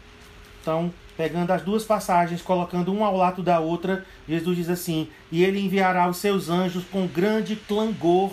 Então, 0.61 0.93
pegando 1.17 1.51
as 1.51 1.61
duas 1.61 1.83
passagens, 1.83 2.41
colocando 2.41 2.93
uma 2.93 3.07
ao 3.07 3.17
lado 3.17 3.41
da 3.41 3.59
outra, 3.59 4.05
Jesus 4.27 4.57
diz 4.57 4.69
assim: 4.69 5.09
E 5.31 5.43
ele 5.43 5.59
enviará 5.59 6.09
os 6.09 6.17
seus 6.17 6.49
anjos 6.49 6.83
com 6.85 7.07
grande 7.07 7.55
clangor 7.55 8.31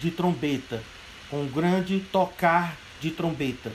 de 0.00 0.10
trombeta 0.10 0.82
com 1.34 1.46
grande 1.46 1.98
tocar 2.12 2.76
de 3.00 3.10
trombeta. 3.10 3.72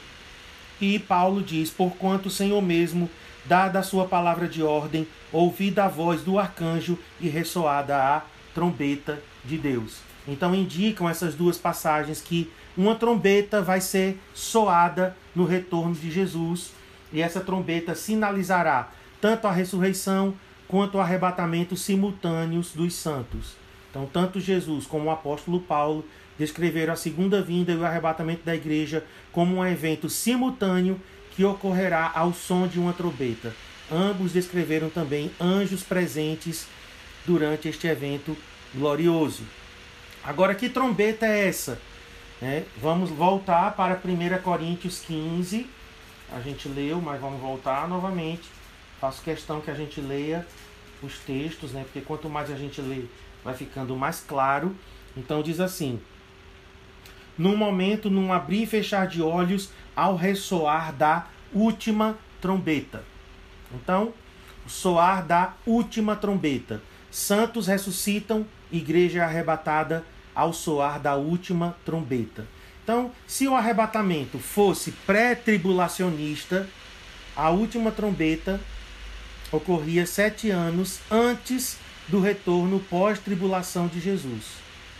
E 0.79 0.97
Paulo 0.97 1.41
diz: 1.41 1.69
Porquanto 1.69 2.27
o 2.27 2.31
Senhor 2.31 2.61
mesmo, 2.61 3.09
dada 3.45 3.79
a 3.79 3.83
sua 3.83 4.05
palavra 4.05 4.47
de 4.47 4.63
ordem, 4.63 5.05
ouvida 5.31 5.83
a 5.83 5.89
voz 5.89 6.21
do 6.21 6.39
arcanjo 6.39 6.97
e 7.19 7.27
ressoada 7.27 7.97
a 7.97 8.21
trombeta 8.53 9.21
de 9.43 9.57
Deus. 9.57 9.97
Então 10.25 10.55
indicam 10.55 11.09
essas 11.09 11.35
duas 11.35 11.57
passagens 11.57 12.21
que 12.21 12.49
uma 12.79 12.95
trombeta 12.95 13.61
vai 13.61 13.81
ser 13.81 14.17
soada 14.33 15.13
no 15.35 15.43
retorno 15.43 15.93
de 15.93 16.09
Jesus, 16.09 16.71
e 17.11 17.21
essa 17.21 17.41
trombeta 17.41 17.93
sinalizará 17.93 18.89
tanto 19.19 19.47
a 19.47 19.51
ressurreição 19.51 20.33
quanto 20.65 20.95
o 20.95 21.01
arrebatamento 21.01 21.75
simultâneos 21.75 22.71
dos 22.71 22.93
santos. 22.93 23.57
Então, 23.89 24.05
tanto 24.05 24.39
Jesus 24.39 24.85
como 24.85 25.09
o 25.09 25.11
apóstolo 25.11 25.59
Paulo 25.59 26.05
descreveram 26.37 26.93
a 26.93 26.95
segunda 26.95 27.41
vinda 27.41 27.73
e 27.73 27.75
o 27.75 27.85
arrebatamento 27.85 28.45
da 28.45 28.55
igreja 28.55 29.03
como 29.33 29.57
um 29.57 29.65
evento 29.65 30.09
simultâneo 30.09 30.97
que 31.31 31.43
ocorrerá 31.43 32.09
ao 32.15 32.33
som 32.33 32.65
de 32.65 32.79
uma 32.79 32.93
trombeta. 32.93 33.53
Ambos 33.91 34.31
descreveram 34.31 34.89
também 34.89 35.29
anjos 35.37 35.83
presentes 35.83 36.65
durante 37.25 37.67
este 37.67 37.87
evento 37.87 38.37
glorioso. 38.73 39.43
Agora, 40.23 40.55
que 40.55 40.69
trombeta 40.69 41.25
é 41.25 41.49
essa? 41.49 41.88
É, 42.41 42.63
vamos 42.77 43.09
voltar 43.09 43.75
para 43.75 43.95
1 43.95 44.41
Coríntios 44.41 44.99
15. 45.01 45.69
A 46.31 46.39
gente 46.39 46.69
leu, 46.69 47.01
mas 47.01 47.19
vamos 47.19 47.41
voltar 47.41 47.85
novamente. 47.87 48.43
Faço 49.01 49.21
questão 49.21 49.59
que 49.59 49.69
a 49.69 49.73
gente 49.73 49.99
leia 49.99 50.47
os 51.03 51.19
textos, 51.19 51.73
né? 51.73 51.83
porque 51.83 51.99
quanto 51.99 52.29
mais 52.29 52.49
a 52.49 52.55
gente 52.55 52.79
lê, 52.79 53.03
vai 53.43 53.53
ficando 53.53 53.93
mais 53.97 54.21
claro. 54.21 54.73
Então, 55.17 55.43
diz 55.43 55.59
assim: 55.59 55.99
num 57.37 57.57
momento, 57.57 58.09
num 58.09 58.31
abrir 58.31 58.63
e 58.63 58.67
fechar 58.67 59.05
de 59.05 59.21
olhos, 59.21 59.69
ao 59.93 60.15
ressoar 60.15 60.93
da 60.93 61.27
última 61.53 62.17
trombeta. 62.39 63.03
Então, 63.73 64.13
o 64.65 64.69
soar 64.69 65.25
da 65.25 65.55
última 65.65 66.15
trombeta. 66.15 66.81
Santos 67.11 67.67
ressuscitam, 67.67 68.45
igreja 68.71 69.25
arrebatada 69.25 70.05
ao 70.39 70.53
soar 70.53 70.99
da 71.01 71.15
última 71.15 71.75
trombeta. 71.83 72.47
Então, 72.81 73.11
se 73.27 73.45
o 73.45 73.55
arrebatamento 73.55 74.39
fosse 74.39 74.91
pré-tribulacionista, 75.05 76.65
a 77.35 77.49
última 77.49 77.91
trombeta 77.91 78.59
ocorria 79.51 80.05
sete 80.05 80.49
anos 80.49 80.99
antes 81.11 81.77
do 82.07 82.21
retorno 82.21 82.79
pós-tribulação 82.79 83.87
de 83.87 83.99
Jesus. 83.99 84.45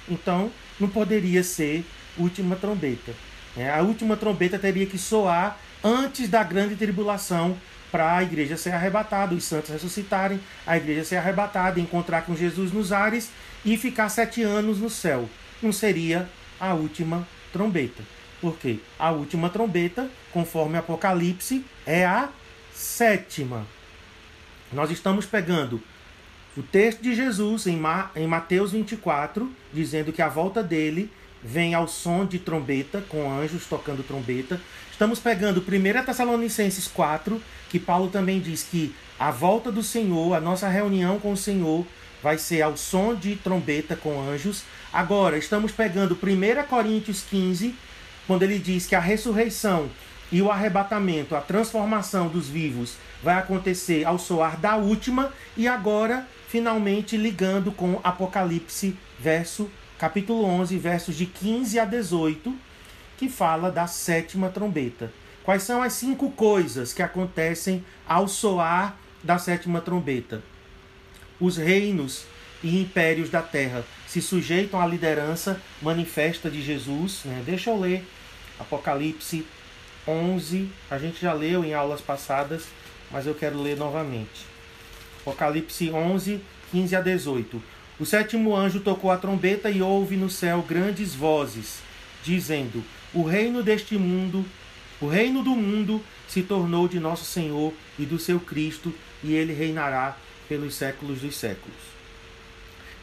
Então, 0.10 0.52
não 0.78 0.90
poderia 0.90 1.42
ser 1.42 1.86
última 2.18 2.58
trombeta. 2.58 3.14
É, 3.56 3.70
a 3.70 3.82
última 3.82 4.18
trombeta 4.18 4.60
teria 4.60 4.86
que 4.86 4.98
soar 4.98 5.58
antes 5.82 6.28
da 6.28 6.44
grande 6.44 6.76
tribulação 6.76 7.58
para 7.92 8.18
a 8.18 8.24
igreja 8.24 8.58
ser 8.58 8.72
arrebatada, 8.72 9.34
os 9.34 9.44
santos 9.44 9.72
ressuscitarem, 9.72 10.40
a 10.66 10.78
igreja 10.78 11.04
ser 11.04 11.18
arrebatada, 11.18 11.80
encontrar 11.80 12.24
com 12.24 12.36
Jesus 12.36 12.72
nos 12.72 12.92
ares 12.92 13.30
e 13.66 13.78
ficar 13.78 14.10
sete 14.10 14.44
anos 14.44 14.80
no 14.80 14.90
céu. 14.90 15.30
Não 15.62 15.72
seria 15.72 16.30
a 16.60 16.74
última 16.74 17.28
trombeta. 17.52 18.04
Porque 18.42 18.80
a 18.98 19.12
última 19.12 19.50
trombeta, 19.50 20.10
conforme 20.32 20.78
Apocalipse, 20.78 21.66
é 21.86 22.06
a 22.06 22.30
sétima. 22.74 23.68
Nós 24.72 24.92
estamos 24.92 25.26
pegando 25.26 25.82
O 26.58 26.64
texto 26.64 27.02
de 27.02 27.16
Jesus 27.16 27.68
em, 27.68 27.78
Ma 27.78 28.12
em 28.16 28.28
Mateus 28.28 28.72
24, 28.72 29.50
dizendo 29.72 30.12
que 30.12 30.22
a 30.22 30.28
volta 30.28 30.62
dele 30.62 31.12
vem 31.44 31.74
ao 31.74 31.88
som 31.88 32.26
de 32.26 32.40
trombeta, 32.40 33.02
com 33.08 33.32
anjos 33.32 33.66
tocando 33.66 34.04
trombeta. 34.04 34.60
Estamos 34.92 35.20
pegando 35.20 35.62
1 35.62 36.06
Tessalonicenses 36.06 36.88
4, 36.88 37.42
que 37.70 37.80
Paulo 37.80 38.10
também 38.10 38.40
diz 38.40 38.64
que 38.64 38.94
a 39.18 39.32
volta 39.32 39.72
do 39.72 39.84
Senhor, 39.84 40.34
a 40.34 40.42
nossa 40.42 40.68
reunião 40.68 41.20
com 41.20 41.34
o 41.34 41.38
Senhor, 41.38 41.86
vai 42.22 42.38
ser 42.38 42.62
ao 42.62 42.76
som 42.76 43.16
de 43.16 43.36
trombeta 43.36 43.96
com 43.96 44.20
anjos. 44.30 44.64
Agora, 44.92 45.38
estamos 45.38 45.72
pegando 45.72 46.16
1 46.16 46.68
Coríntios 46.68 47.24
15, 47.30 47.76
quando 48.28 48.44
ele 48.44 48.60
diz 48.60 48.86
que 48.86 48.96
a 48.96 49.00
ressurreição 49.00 49.90
e 50.32 50.42
o 50.42 50.52
arrebatamento, 50.52 51.36
a 51.36 51.42
transformação 51.42 52.28
dos 52.28 52.48
vivos, 52.48 52.96
vai 53.24 53.36
acontecer 53.36 54.06
ao 54.06 54.20
soar 54.20 54.58
da 54.58 54.76
última, 54.76 55.34
e 55.58 55.68
agora, 55.68 56.28
finalmente, 56.48 57.18
ligando 57.18 57.72
com 57.72 58.00
Apocalipse, 58.04 58.98
verso 59.20 59.70
capítulo 59.98 60.46
11, 60.46 60.78
versos 60.78 61.16
de 61.16 61.26
15 61.26 61.80
a 61.80 61.86
18, 61.86 62.56
que 63.18 63.28
fala 63.28 63.70
da 63.70 63.86
sétima 63.86 64.50
trombeta. 64.50 65.12
Quais 65.50 65.64
são 65.64 65.82
as 65.82 65.94
cinco 65.94 66.30
coisas 66.30 66.94
que 66.94 67.02
acontecem 67.02 67.84
ao 68.08 68.28
soar 68.28 68.96
da 69.24 69.40
sétima 69.40 69.82
trombeta? 69.82 70.44
Os 71.40 71.58
reinos 71.58 72.26
e 72.62 72.80
impérios 72.80 73.32
da 73.32 73.42
terra 73.42 73.84
se 74.08 74.22
sujeitam 74.22 74.80
à 74.80 74.86
liderança 74.86 75.60
manifesta 75.82 76.52
de 76.52 76.62
Jesus. 76.62 77.22
Né? 77.26 77.42
Deixa 77.44 77.72
eu 77.72 77.80
ler 77.80 78.08
Apocalipse 78.60 79.44
11. 80.08 80.70
A 80.88 81.00
gente 81.00 81.20
já 81.20 81.34
leu 81.34 81.66
em 81.66 81.74
aulas 81.74 82.00
passadas, 82.00 82.68
mas 83.10 83.26
eu 83.26 83.34
quero 83.34 83.60
ler 83.60 83.76
novamente. 83.76 84.46
Apocalipse 85.22 85.90
11, 85.90 86.42
15 86.72 86.96
a 86.96 87.02
18. 87.02 87.64
O 88.00 88.06
sétimo 88.06 88.56
anjo 88.56 88.82
tocou 88.82 89.10
a 89.10 89.18
trombeta 89.18 89.72
e 89.72 89.82
houve 89.82 90.16
no 90.16 90.30
céu 90.30 90.62
grandes 90.62 91.16
vozes, 91.16 91.80
dizendo: 92.24 92.84
O 93.16 93.24
reino 93.24 93.64
deste 93.64 93.98
mundo, 93.98 94.46
o 95.02 95.08
reino 95.08 95.44
do 95.44 95.52
mundo 95.52 96.02
se 96.28 96.42
tornou 96.42 96.88
de 96.88 97.00
nosso 97.00 97.26
Senhor 97.26 97.74
e 97.98 98.06
do 98.06 98.20
seu 98.20 98.40
Cristo, 98.40 98.94
e 99.24 99.34
ele 99.34 99.54
reinará 99.54 100.18
pelos 100.48 100.76
séculos 100.76 101.22
dos 101.22 101.36
séculos. 101.36 101.78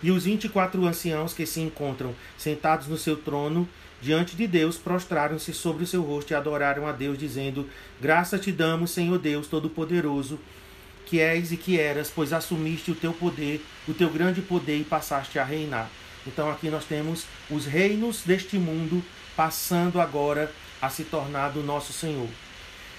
E 0.02 0.10
os 0.10 0.24
vinte 0.24 0.44
e 0.44 0.48
quatro 0.48 0.84
anciãos 0.86 1.32
que 1.32 1.46
se 1.46 1.60
encontram 1.60 2.14
sentados 2.36 2.86
no 2.86 2.98
seu 2.98 3.16
trono 3.16 3.68
diante 4.00 4.36
de 4.36 4.46
Deus 4.46 4.76
prostraram-se 4.76 5.54
sobre 5.54 5.84
o 5.84 5.86
seu 5.86 6.02
rosto 6.02 6.32
e 6.32 6.34
adoraram 6.34 6.86
a 6.86 6.92
Deus, 6.92 7.16
dizendo: 7.18 7.68
Graça 8.00 8.38
te 8.38 8.52
damos, 8.52 8.90
Senhor 8.90 9.18
Deus 9.18 9.46
Todo-Poderoso 9.46 10.38
que 11.06 11.20
és 11.20 11.52
e 11.52 11.56
que 11.56 11.78
eras, 11.78 12.12
pois 12.14 12.32
assumiste 12.32 12.90
o 12.90 12.94
teu 12.94 13.12
poder, 13.12 13.64
o 13.88 13.94
teu 13.94 14.10
grande 14.10 14.42
poder 14.42 14.78
e 14.78 14.84
passaste 14.84 15.38
a 15.38 15.44
reinar. 15.44 15.88
Então 16.26 16.50
aqui 16.50 16.68
nós 16.68 16.84
temos 16.84 17.24
os 17.48 17.64
reinos 17.64 18.22
deste 18.26 18.58
mundo 18.58 19.02
passando 19.36 20.00
agora 20.00 20.52
a 20.80 20.88
se 20.88 21.04
tornar 21.04 21.50
do 21.50 21.62
nosso 21.62 21.92
Senhor. 21.92 22.28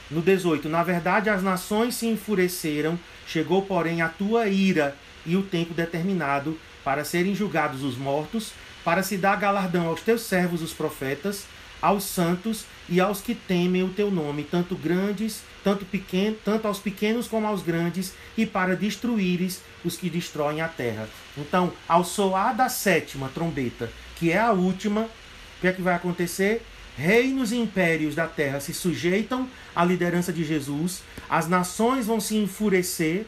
No 0.10 0.22
18, 0.22 0.70
na 0.70 0.84
verdade 0.84 1.30
as 1.30 1.44
nações 1.44 1.96
se 1.96 2.08
enfureceram, 2.08 2.98
chegou 3.28 3.62
porém 3.64 4.02
a 4.02 4.08
tua 4.08 4.48
ira 4.48 4.96
e 5.26 5.36
o 5.36 5.44
tempo 5.44 5.74
determinado 5.74 6.58
para 6.84 7.04
serem 7.04 7.36
julgados 7.36 7.84
os 7.84 7.98
mortos, 7.98 8.54
para 8.86 9.04
se 9.04 9.18
dar 9.18 9.36
galardão 9.36 9.88
aos 9.88 10.02
teus 10.02 10.22
servos 10.22 10.62
os 10.62 10.72
profetas, 10.72 11.46
aos 11.82 12.06
santos 12.06 12.66
e 12.90 13.00
aos 13.02 13.20
que 13.20 13.36
temem 13.36 13.84
o 13.84 13.90
teu 13.90 14.10
nome, 14.10 14.44
tanto 14.44 14.76
grandes, 14.76 15.42
tanto 15.64 15.84
pequeno, 15.86 16.38
tanto 16.44 16.68
aos 16.68 16.80
pequenos 16.80 17.28
como 17.28 17.46
aos 17.46 17.62
grandes, 17.62 18.14
e 18.38 18.46
para 18.46 18.76
destruíres 18.76 19.62
os 19.84 19.98
que 19.98 20.10
destroem 20.10 20.62
a 20.62 20.68
terra. 20.70 21.10
Então, 21.38 21.74
ao 21.88 22.04
soar 22.04 22.56
da 22.56 22.70
sétima 22.70 23.30
trombeta, 23.34 23.92
que 24.16 24.32
é 24.32 24.40
a 24.40 24.52
última, 24.52 25.02
o 25.02 25.62
que 25.62 25.68
é 25.68 25.74
que 25.74 25.82
vai 25.82 25.96
acontecer? 25.96 26.66
Reinos 26.98 27.52
e 27.52 27.58
impérios 27.58 28.16
da 28.16 28.26
terra 28.26 28.60
se 28.60 28.74
sujeitam 28.74 29.48
à 29.76 29.86
liderança 29.86 30.34
de 30.34 30.44
Jesus, 30.44 31.04
as 31.30 31.48
nações 31.48 32.08
vão 32.08 32.20
se 32.20 32.36
enfurecer 32.36 33.28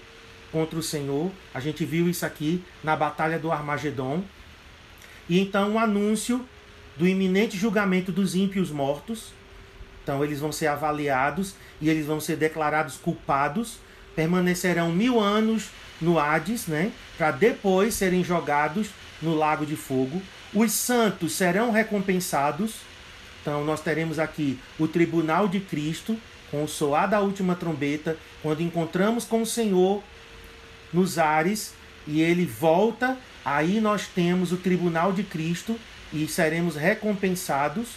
contra 0.52 0.80
o 0.80 0.84
Senhor. 0.84 1.32
A 1.54 1.60
gente 1.60 1.86
viu 1.86 2.10
isso 2.10 2.26
aqui 2.26 2.64
na 2.84 2.96
batalha 2.96 3.38
do 3.38 3.52
Armagedon. 3.52 4.24
E 5.30 5.40
então 5.40 5.74
o 5.74 5.78
anúncio 5.80 6.44
do 6.98 7.08
iminente 7.08 7.56
julgamento 7.56 8.12
dos 8.12 8.34
ímpios 8.34 8.72
mortos. 8.72 9.34
Então 10.02 10.24
eles 10.24 10.40
vão 10.40 10.52
ser 10.52 10.66
avaliados 10.66 11.54
e 11.80 11.90
eles 11.90 12.08
vão 12.08 12.20
ser 12.20 12.38
declarados 12.38 12.98
culpados, 12.98 13.78
permanecerão 14.16 14.92
mil 14.92 15.20
anos 15.20 15.70
no 16.02 16.18
Hades, 16.18 16.66
né, 16.66 16.92
para 17.18 17.30
depois 17.30 17.94
serem 17.94 18.24
jogados 18.24 18.90
no 19.22 19.36
lago 19.36 19.64
de 19.66 19.76
fogo. 19.76 20.20
Os 20.54 20.72
santos 20.72 21.34
serão 21.34 21.72
recompensados. 21.72 22.89
Então 23.42 23.64
nós 23.64 23.82
teremos 23.82 24.20
aqui 24.20 24.60
o 24.78 24.88
tribunal 24.88 25.48
de 25.48 25.60
Cristo 25.60 26.18
com 26.52 26.64
o 26.64 26.68
soar 26.68 27.10
da 27.10 27.20
última 27.20 27.56
trombeta, 27.56 28.18
quando 28.42 28.62
encontramos 28.62 29.26
com 29.26 29.42
o 29.42 29.46
Senhor 29.46 30.04
nos 30.92 31.20
ares 31.20 31.74
e 32.08 32.22
ele 32.22 32.46
volta, 32.46 33.18
aí 33.46 33.80
nós 33.80 34.08
temos 34.08 34.52
o 34.52 34.58
tribunal 34.58 35.14
de 35.14 35.24
Cristo 35.24 35.80
e 36.12 36.28
seremos 36.28 36.76
recompensados, 36.76 37.90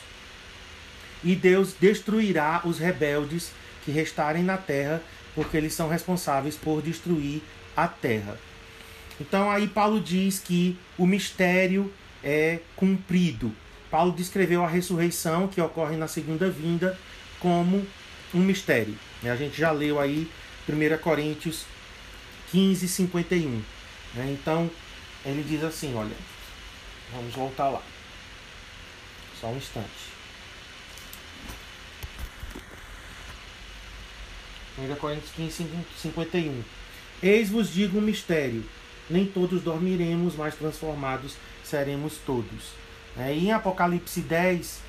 e 1.25 1.35
Deus 1.35 1.75
destruirá 1.81 2.61
os 2.65 2.79
rebeldes 2.79 3.53
que 3.85 3.91
restarem 3.91 4.43
na 4.43 4.59
terra, 4.59 5.01
porque 5.35 5.57
eles 5.57 5.73
são 5.73 5.89
responsáveis 5.89 6.57
por 6.57 6.83
destruir 6.83 7.41
a 7.75 7.89
terra. 7.89 8.37
Então 9.21 9.51
aí 9.51 9.67
Paulo 9.67 10.01
diz 10.01 10.39
que 10.39 10.77
o 10.99 11.07
mistério 11.07 11.93
é 12.23 12.61
cumprido. 12.77 13.55
Paulo 13.93 14.11
descreveu 14.13 14.65
a 14.65 14.69
ressurreição 14.69 15.47
que 15.47 15.61
ocorre 15.61 15.99
na 15.99 16.09
segunda 16.09 16.49
vinda 16.49 16.99
como 17.39 17.87
um 18.33 18.39
mistério. 18.39 18.99
A 19.23 19.37
gente 19.37 19.59
já 19.59 19.71
leu 19.71 20.01
aí 20.01 20.31
1 20.67 20.97
Coríntios 20.97 21.67
15, 22.51 22.89
51. 22.89 23.63
Né? 24.15 24.31
Então 24.33 24.71
ele 25.27 25.43
diz 25.43 25.63
assim: 25.63 25.95
olha, 25.95 26.17
vamos 27.13 27.35
voltar 27.35 27.69
lá. 27.69 27.83
Só 29.39 29.49
um 29.49 29.59
instante. 29.59 29.87
1 34.79 34.95
Coríntios 34.95 35.33
15, 35.33 35.67
51. 35.99 36.63
Eis-vos 37.23 37.71
digo 37.71 37.99
um 37.99 38.01
mistério: 38.01 38.65
nem 39.11 39.27
todos 39.27 39.63
dormiremos, 39.63 40.35
mas 40.35 40.55
transformados 40.55 41.35
seremos 41.63 42.15
todos. 42.25 42.81
É, 43.17 43.33
em 43.33 43.53
Apocalipse 43.53 44.21
10, 44.21 44.81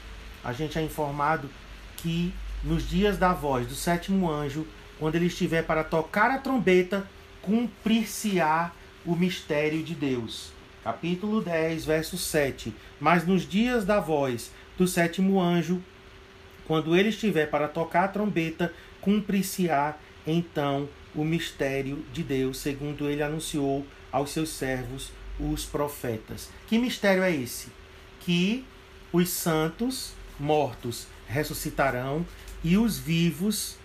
a 0.43 0.53
gente 0.53 0.77
é 0.77 0.81
informado 0.81 1.49
que 1.97 2.33
nos 2.63 2.87
dias 2.87 3.17
da 3.17 3.33
voz 3.33 3.67
do 3.67 3.75
sétimo 3.75 4.31
anjo, 4.31 4.65
quando 4.99 5.15
ele 5.15 5.25
estiver 5.27 5.63
para 5.63 5.83
tocar 5.83 6.31
a 6.31 6.37
trombeta, 6.37 7.05
cumprir-se-á 7.41 8.71
o 9.05 9.15
mistério 9.15 9.83
de 9.83 9.93
Deus 9.93 10.53
capítulo 10.83 11.41
10, 11.41 11.85
verso 11.85 12.17
7. 12.17 12.73
Mas 12.99 13.25
nos 13.25 13.47
dias 13.47 13.85
da 13.85 13.99
voz 13.99 14.51
do 14.77 14.87
sétimo 14.87 15.41
anjo, 15.41 15.81
quando 16.67 16.95
ele 16.95 17.09
estiver 17.09 17.49
para 17.49 17.67
tocar 17.67 18.05
a 18.05 18.07
trombeta, 18.09 18.73
cumprir-se-á 18.99 19.95
então 20.27 20.87
o 21.15 21.23
mistério 21.23 22.03
de 22.11 22.23
Deus, 22.23 22.57
segundo 22.57 23.09
ele 23.09 23.23
anunciou 23.23 23.85
aos 24.11 24.31
seus 24.31 24.49
servos, 24.49 25.11
os 25.39 25.65
profetas. 25.65 26.49
Que 26.67 26.77
mistério 26.77 27.23
é 27.23 27.33
esse? 27.33 27.67
Que 28.25 28.65
os 29.11 29.29
santos 29.29 30.13
mortos 30.39 31.07
ressuscitarão 31.27 32.25
e 32.63 32.77
os 32.77 32.97
vivos 32.97 33.77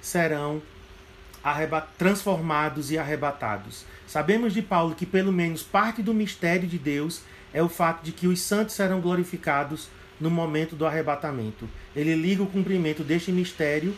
serão 0.00 0.60
transformados 1.96 2.90
e 2.90 2.98
arrebatados. 2.98 3.84
Sabemos 4.06 4.52
de 4.52 4.60
Paulo 4.60 4.94
que 4.94 5.06
pelo 5.06 5.32
menos 5.32 5.62
parte 5.62 6.02
do 6.02 6.12
mistério 6.12 6.68
de 6.68 6.78
Deus 6.78 7.22
é 7.52 7.62
o 7.62 7.68
fato 7.68 8.04
de 8.04 8.12
que 8.12 8.26
os 8.26 8.40
santos 8.40 8.74
serão 8.74 9.00
glorificados 9.00 9.88
no 10.20 10.30
momento 10.30 10.74
do 10.74 10.86
arrebatamento. 10.86 11.68
Ele 11.94 12.14
liga 12.14 12.42
o 12.42 12.46
cumprimento 12.46 13.02
deste 13.02 13.32
mistério 13.32 13.96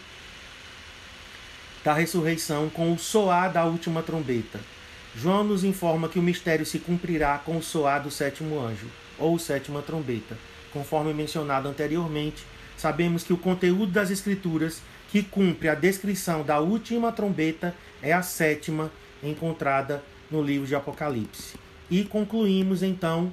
da 1.83 1.95
ressurreição 1.95 2.69
com 2.69 2.93
o 2.93 2.99
soar 2.99 3.53
da 3.53 3.65
última 3.65 4.03
trombeta. 4.03 4.61
João 5.17 5.43
nos 5.43 5.65
informa 5.65 6.09
que 6.09 6.19
o 6.19 6.23
mistério 6.23 6.65
se 6.65 6.79
cumprirá 6.79 7.39
com 7.39 7.57
o 7.57 7.63
soar 7.63 8.03
do 8.03 8.11
sétimo 8.11 8.61
anjo, 8.61 8.87
ou 9.21 9.39
sétima 9.39 9.83
trombeta. 9.83 10.37
Conforme 10.73 11.13
mencionado 11.13 11.69
anteriormente, 11.69 12.45
sabemos 12.77 13.23
que 13.23 13.33
o 13.33 13.39
conteúdo 13.39 13.93
das 13.93 14.11
Escrituras 14.11 14.83
que 15.11 15.23
cumpre 15.23 15.69
a 15.69 15.75
descrição 15.75 16.43
da 16.43 16.61
última 16.61 17.13
trombeta 17.13 17.75
é 18.03 18.13
a 18.13 18.23
sétima 18.23 18.91
encontrada 19.23 20.03
no 20.31 20.43
livro 20.43 20.67
de 20.67 20.75
Apocalipse. 20.75 21.59
E 21.91 22.05
concluímos 22.05 22.83
então 22.83 23.33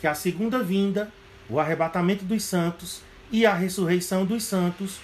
que 0.00 0.06
a 0.06 0.14
segunda 0.14 0.62
vinda, 0.62 1.12
o 1.48 1.60
arrebatamento 1.60 2.24
dos 2.24 2.42
santos 2.42 3.02
e 3.30 3.44
a 3.44 3.54
ressurreição 3.54 4.24
dos 4.24 4.42
santos, 4.42 4.98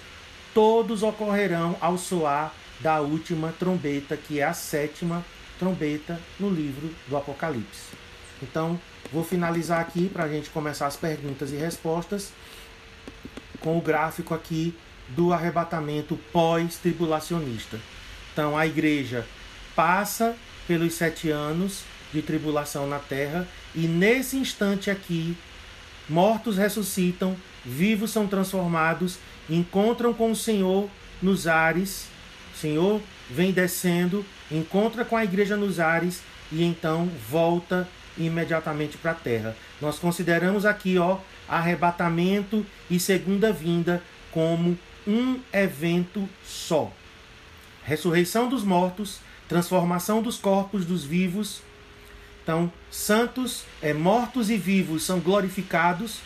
todos 0.55 1.03
ocorrerão 1.03 1.77
ao 1.81 1.99
soar 1.99 2.55
da 2.81 3.01
última 3.01 3.53
trombeta, 3.59 4.17
que 4.17 4.41
é 4.41 4.45
a 4.45 4.55
sétima 4.55 5.25
trombeta 5.59 6.19
no 6.41 6.49
livro 6.49 6.91
do 7.07 7.17
Apocalipse. 7.17 8.08
Então, 8.43 8.81
vou 9.13 9.25
finalizar 9.25 9.81
aqui 9.81 10.09
para 10.09 10.25
a 10.25 10.29
gente 10.29 10.51
começar 10.51 10.87
as 10.87 10.97
perguntas 10.97 11.53
e 11.53 11.57
respostas 11.57 12.33
com 13.61 13.77
o 13.77 13.81
gráfico 13.81 14.35
aqui 14.35 14.75
do 15.09 15.33
arrebatamento 15.33 16.19
pós-tribulacionista. 16.33 17.79
Então, 18.33 18.57
a 18.57 18.67
igreja 18.67 19.27
passa 19.75 20.37
pelos 20.67 20.95
sete 20.95 21.31
anos 21.31 21.83
de 22.13 22.23
tribulação 22.23 22.87
na 22.87 22.99
terra 22.99 23.47
e 23.75 23.87
nesse 23.87 24.37
instante 24.37 24.91
aqui, 24.91 25.37
mortos 26.09 26.57
ressuscitam, 26.57 27.37
vivos 27.65 28.11
são 28.11 28.27
transformados, 28.27 29.19
encontram 29.49 30.13
com 30.15 30.31
o 30.31 30.37
Senhor 30.37 30.89
nos 31.21 31.47
ares. 31.47 32.07
O 32.55 32.59
Senhor 32.59 33.01
vem 33.31 33.53
descendo, 33.53 34.25
encontra 34.51 35.05
com 35.05 35.17
a 35.17 35.25
igreja 35.25 35.57
nos 35.57 35.81
ares 35.81 36.23
e 36.51 36.63
então 36.63 37.09
volta 37.29 37.89
imediatamente 38.19 38.97
para 38.99 39.13
a 39.13 39.15
terra. 39.15 39.57
Nós 39.81 39.99
consideramos 39.99 40.67
aqui, 40.67 40.99
ó, 40.99 41.19
arrebatamento 41.49 42.65
e 42.91 42.99
segunda 42.99 43.53
vinda 43.53 44.03
como 44.31 44.79
um 45.07 45.41
evento 45.53 46.29
só. 46.45 46.93
Ressurreição 47.85 48.49
dos 48.49 48.63
mortos, 48.63 49.21
transformação 49.49 50.21
dos 50.21 50.37
corpos 50.37 50.85
dos 50.85 51.05
vivos. 51.05 51.63
Então, 52.43 52.71
santos, 52.91 53.65
é, 53.81 53.93
mortos 53.93 54.51
e 54.51 54.57
vivos 54.57 55.05
são 55.05 55.21
glorificados, 55.21 56.21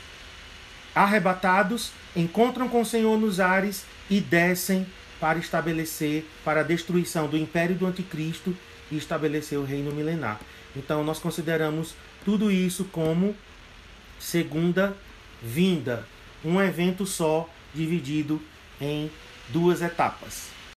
arrebatados, 0.94 1.92
encontram 2.14 2.68
com 2.68 2.80
o 2.80 2.86
Senhor 2.86 3.18
nos 3.18 3.40
ares 3.40 3.84
e 4.10 4.20
descem 4.20 4.86
para 5.20 5.38
estabelecer, 5.38 6.28
para 6.44 6.60
a 6.60 6.64
destruição 6.64 7.28
do 7.28 7.36
império 7.36 7.76
do 7.76 7.86
anticristo 7.86 8.56
e 8.90 8.96
estabelecer 8.96 9.58
o 9.58 9.64
reino 9.64 9.92
milenar. 9.92 10.40
Então 10.74 11.04
nós 11.04 11.18
consideramos 11.18 11.94
tudo 12.24 12.50
isso 12.50 12.84
como 12.86 13.36
segunda 14.18 14.96
vinda, 15.42 16.06
um 16.44 16.60
evento 16.60 17.04
só 17.04 17.48
dividido 17.74 18.40
em 18.80 19.10
duas 19.48 19.82
etapas. 19.82 20.48